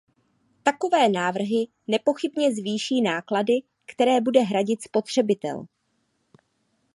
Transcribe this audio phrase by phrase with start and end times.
[0.63, 3.53] Takové návrhy nepochybně zvýší náklady,
[3.85, 5.65] které bude hradit spotřebitel.